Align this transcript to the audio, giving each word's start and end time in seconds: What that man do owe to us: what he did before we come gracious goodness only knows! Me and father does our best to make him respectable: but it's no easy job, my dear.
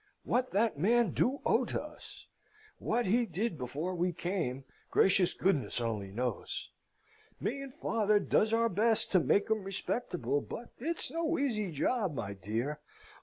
What 0.23 0.49
that 0.49 0.79
man 0.79 1.11
do 1.11 1.41
owe 1.45 1.63
to 1.65 1.79
us: 1.79 2.25
what 2.79 3.05
he 3.05 3.27
did 3.27 3.55
before 3.55 3.93
we 3.93 4.13
come 4.13 4.63
gracious 4.89 5.35
goodness 5.35 5.79
only 5.79 6.09
knows! 6.09 6.69
Me 7.39 7.61
and 7.61 7.75
father 7.75 8.17
does 8.17 8.51
our 8.51 8.67
best 8.67 9.11
to 9.11 9.19
make 9.19 9.47
him 9.47 9.63
respectable: 9.63 10.41
but 10.41 10.69
it's 10.79 11.11
no 11.11 11.37
easy 11.37 11.71
job, 11.71 12.15
my 12.15 12.33
dear. 12.33 12.79